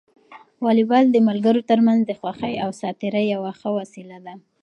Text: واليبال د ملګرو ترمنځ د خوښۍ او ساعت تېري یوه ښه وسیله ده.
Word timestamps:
واليبال 0.65 1.05
د 1.11 1.17
ملګرو 1.29 1.67
ترمنځ 1.69 1.99
د 2.05 2.11
خوښۍ 2.19 2.55
او 2.63 2.69
ساعت 2.79 2.95
تېري 3.01 3.23
یوه 3.33 3.51
ښه 3.59 3.69
وسیله 3.79 4.17
ده. 4.25 4.33